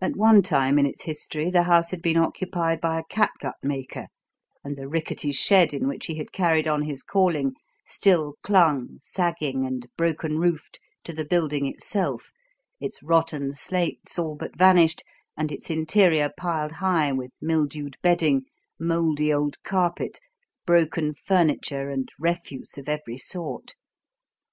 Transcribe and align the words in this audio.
At 0.00 0.14
one 0.14 0.40
time 0.42 0.78
in 0.78 0.86
its 0.86 1.02
history 1.02 1.50
the 1.50 1.64
house 1.64 1.90
had 1.90 2.00
been 2.00 2.16
occupied 2.16 2.80
by 2.80 2.96
a 2.96 3.02
catgut 3.10 3.56
maker, 3.60 4.06
and 4.62 4.76
the 4.76 4.86
rickety 4.86 5.32
shed 5.32 5.74
in 5.74 5.88
which 5.88 6.06
he 6.06 6.14
had 6.14 6.30
carried 6.30 6.68
on 6.68 6.82
his 6.84 7.02
calling 7.02 7.54
still 7.84 8.34
clung, 8.44 8.98
sagging 9.00 9.66
and 9.66 9.88
broken 9.96 10.38
roofed, 10.38 10.78
to 11.02 11.12
the 11.12 11.24
building 11.24 11.66
itself, 11.66 12.30
its 12.78 13.02
rotten 13.02 13.52
slates 13.52 14.16
all 14.16 14.36
but 14.36 14.56
vanished, 14.56 15.02
and 15.36 15.50
its 15.50 15.68
interior 15.70 16.30
piled 16.36 16.70
high 16.74 17.10
with 17.10 17.32
mildewed 17.42 17.96
bedding, 18.00 18.42
mouldy 18.78 19.32
old 19.34 19.60
carpet, 19.64 20.20
broken 20.64 21.12
furniture, 21.12 21.90
and 21.90 22.10
refuse 22.20 22.78
of 22.78 22.88
every 22.88 23.18
sort. 23.18 23.74